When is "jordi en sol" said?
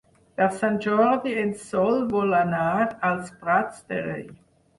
0.85-1.99